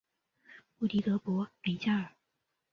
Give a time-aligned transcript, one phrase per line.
[0.79, 2.09] 布迪德博雷加尔。